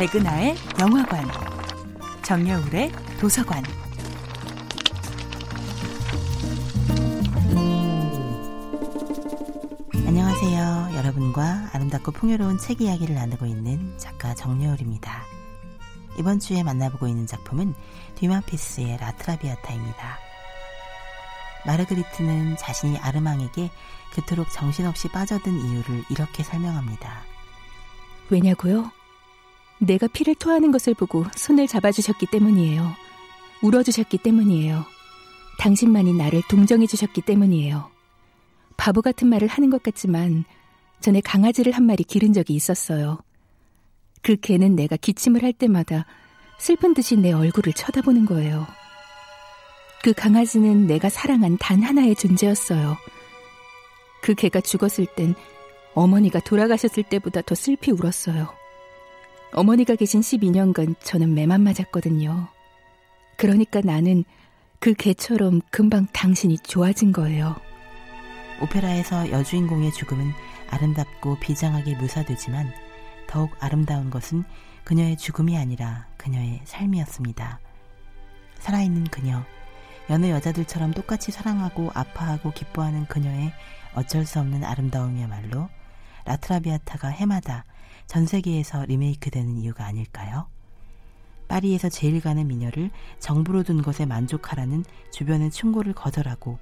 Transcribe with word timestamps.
백은하의 0.00 0.56
영화관, 0.80 1.30
정여울의 2.22 2.90
도서관. 3.20 3.62
안녕하세요. 10.06 10.96
여러분과 10.96 11.68
아름답고 11.74 12.12
풍요로운 12.12 12.56
책 12.56 12.80
이야기를 12.80 13.14
나누고 13.14 13.44
있는 13.44 13.92
작가 13.98 14.34
정여울입니다. 14.34 15.22
이번 16.18 16.40
주에 16.40 16.62
만나보고 16.62 17.06
있는 17.06 17.26
작품은 17.26 17.74
뒤마피스의 18.14 18.96
라트라비아타입니다. 18.96 20.18
마르그리트는 21.66 22.56
자신이 22.56 22.96
아르망에게 22.96 23.70
그토록 24.14 24.50
정신없이 24.50 25.08
빠져든 25.08 25.52
이유를 25.52 26.04
이렇게 26.08 26.42
설명합니다. 26.42 27.20
왜냐고요? 28.30 28.90
내가 29.80 30.06
피를 30.06 30.34
토하는 30.34 30.70
것을 30.70 30.94
보고 30.94 31.24
손을 31.36 31.66
잡아주셨기 31.66 32.26
때문이에요. 32.26 32.92
울어주셨기 33.62 34.18
때문이에요. 34.18 34.84
당신만이 35.58 36.12
나를 36.14 36.42
동정해주셨기 36.48 37.22
때문이에요. 37.22 37.90
바보 38.76 39.02
같은 39.02 39.28
말을 39.28 39.48
하는 39.48 39.70
것 39.70 39.82
같지만 39.82 40.44
전에 41.00 41.20
강아지를 41.20 41.72
한 41.72 41.84
마리 41.84 42.04
기른 42.04 42.32
적이 42.32 42.54
있었어요. 42.54 43.18
그 44.22 44.36
개는 44.36 44.76
내가 44.76 44.96
기침을 44.96 45.42
할 45.42 45.52
때마다 45.52 46.06
슬픈 46.58 46.92
듯이 46.92 47.16
내 47.16 47.32
얼굴을 47.32 47.72
쳐다보는 47.72 48.26
거예요. 48.26 48.66
그 50.02 50.12
강아지는 50.12 50.86
내가 50.86 51.08
사랑한 51.08 51.56
단 51.58 51.82
하나의 51.82 52.14
존재였어요. 52.16 52.96
그 54.22 54.34
개가 54.34 54.60
죽었을 54.60 55.06
땐 55.14 55.34
어머니가 55.94 56.40
돌아가셨을 56.40 57.02
때보다 57.04 57.42
더 57.42 57.54
슬피 57.54 57.90
울었어요. 57.90 58.59
어머니가 59.52 59.96
계신 59.96 60.20
12년간 60.20 60.94
저는 61.00 61.34
매만 61.34 61.62
맞았거든요. 61.62 62.48
그러니까 63.36 63.80
나는 63.82 64.24
그 64.78 64.94
개처럼 64.94 65.60
금방 65.70 66.06
당신이 66.12 66.58
좋아진 66.58 67.12
거예요. 67.12 67.56
오페라에서 68.62 69.30
여주인공의 69.30 69.92
죽음은 69.92 70.32
아름답고 70.70 71.38
비장하게 71.40 71.96
묘사되지만 71.96 72.72
더욱 73.26 73.50
아름다운 73.58 74.10
것은 74.10 74.44
그녀의 74.84 75.16
죽음이 75.16 75.56
아니라 75.56 76.06
그녀의 76.16 76.60
삶이었습니다. 76.64 77.58
살아있는 78.60 79.04
그녀, 79.04 79.44
여느 80.10 80.26
여자들처럼 80.26 80.92
똑같이 80.92 81.32
사랑하고 81.32 81.90
아파하고 81.94 82.52
기뻐하는 82.52 83.06
그녀의 83.06 83.52
어쩔 83.94 84.26
수 84.26 84.38
없는 84.38 84.64
아름다움이야말로 84.64 85.68
라트라비아타가 86.24 87.08
해마다 87.08 87.64
전 88.10 88.26
세계에서 88.26 88.86
리메이크되는 88.86 89.58
이유가 89.58 89.86
아닐까요? 89.86 90.48
파리에서 91.46 91.88
제일 91.88 92.20
가는 92.20 92.44
미녀를 92.44 92.90
정부로 93.20 93.62
둔 93.62 93.82
것에 93.82 94.04
만족하라는 94.04 94.84
주변의 95.12 95.52
충고를 95.52 95.92
거절하고 95.92 96.58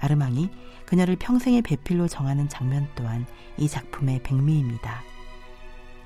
아르망이 0.00 0.50
그녀를 0.84 1.16
평생의 1.16 1.62
배필로 1.62 2.08
정하는 2.08 2.46
장면 2.50 2.90
또한 2.94 3.24
이 3.56 3.68
작품의 3.68 4.22
백미입니다. 4.22 5.02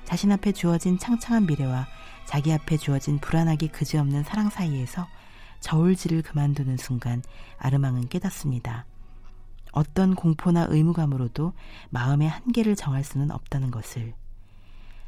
자신 0.05 0.31
앞에 0.31 0.53
주어진 0.53 0.97
창창한 0.97 1.47
미래와 1.47 1.85
자기 2.23 2.53
앞에 2.53 2.77
주어진 2.77 3.19
불안하기 3.19 3.67
그지없는 3.67 4.23
사랑 4.23 4.49
사이에서 4.49 5.05
저울질을 5.59 6.21
그만두는 6.21 6.77
순간 6.77 7.21
아르망은 7.57 8.07
깨닫습니다. 8.07 8.85
어떤 9.73 10.15
공포나 10.15 10.67
의무감으로도 10.69 11.51
마음의 11.89 12.29
한계를 12.29 12.77
정할 12.77 13.03
수는 13.03 13.31
없다는 13.31 13.69
것을. 13.69 14.13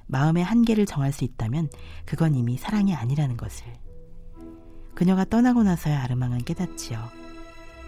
마음의 0.09 0.43
한계를 0.43 0.85
정할 0.85 1.13
수 1.13 1.23
있다면 1.23 1.69
그건 2.05 2.35
이미 2.35 2.57
사랑이 2.57 2.95
아니라는 2.95 3.38
것을. 3.38 3.65
그녀가 4.95 5.23
떠나고 5.23 5.64
나서야 5.64 6.03
아르망은 6.03 6.39
깨닫지요. 6.39 6.99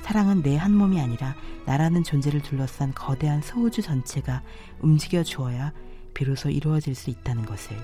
사랑은 0.03 0.41
내 0.41 0.55
한 0.55 0.73
몸이 0.73 0.99
아니라 1.01 1.35
나라는 1.65 2.03
존재를 2.03 2.41
둘러싼 2.41 2.93
거대한 2.93 3.41
소우주 3.41 3.81
전체가 3.81 4.43
움직여 4.79 5.23
주어야 5.23 5.73
비로소 6.13 6.49
이루어질 6.49 6.95
수 6.95 7.09
있다는 7.09 7.45
것을. 7.45 7.75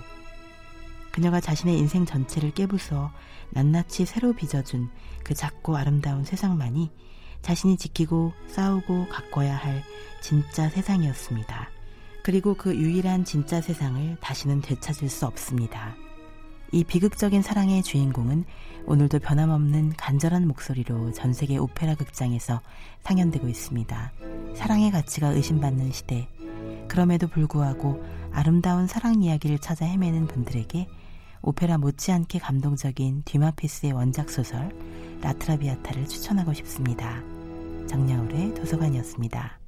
그녀가 1.12 1.40
자신의 1.40 1.78
인생 1.78 2.06
전체를 2.06 2.52
깨부숴 2.52 3.10
낱낱이 3.52 4.06
새로 4.06 4.34
빚어준 4.34 4.90
그 5.24 5.34
작고 5.34 5.76
아름다운 5.76 6.24
세상만이 6.24 6.92
자신이 7.42 7.78
지키고 7.78 8.34
싸우고 8.48 9.08
가꿔야 9.08 9.56
할 9.56 9.84
진짜 10.22 10.70
세상이었습니다. 10.70 11.77
그리고 12.28 12.56
그 12.56 12.76
유일한 12.76 13.24
진짜 13.24 13.62
세상을 13.62 14.18
다시는 14.20 14.60
되찾을 14.60 15.08
수 15.08 15.26
없습니다. 15.26 15.96
이 16.74 16.84
비극적인 16.84 17.42
사랑의 17.42 17.82
주인공은 17.84 18.44
오늘도 18.86 19.20
변함없는 19.20 19.94
간절한 19.96 20.46
목소리로 20.46 21.14
전 21.14 21.32
세계 21.32 21.58
오페라 21.58 21.96
극장에서 21.96 22.60
상연되고 23.00 23.48
있습니다. 23.48 24.12
사랑의 24.56 24.92
가치가 24.92 25.30
의심받는 25.30 25.94
시대. 25.94 26.28
그럼에도 26.90 27.30
불구하고 27.30 28.04
아름다운 28.34 28.88
사랑 28.88 29.24
이야기를 29.24 29.60
찾아 29.60 29.86
헤매는 29.86 30.28
분들에게 30.28 30.86
오페라 31.42 31.78
못지않게 31.78 32.40
감동적인 32.40 33.22
뒤마피스의 33.24 33.94
원작 33.94 34.30
소설 34.32 34.78
라트라비아타를 35.22 36.10
추천하고 36.10 36.54
싶습니다. 36.54 37.24
정야울의 37.88 38.54
도서관이었습니다. 38.56 39.60